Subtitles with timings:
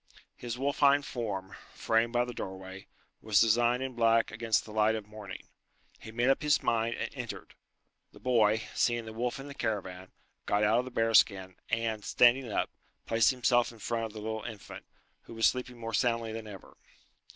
[0.35, 2.87] His wolfine form, framed by the doorway,
[3.21, 5.43] was designed in black against the light of morning.
[5.99, 7.53] He made up his mind, and entered.
[8.11, 10.11] The boy, seeing the wolf in the caravan,
[10.47, 12.71] got out of the bear skin, and, standing up,
[13.05, 14.87] placed himself in front of the little infant,
[15.25, 16.77] who was sleeping more soundly than ever.